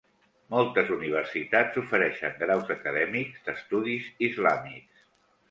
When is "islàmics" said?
4.31-5.07